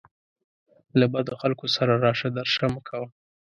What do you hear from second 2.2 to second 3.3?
درشه مه کوه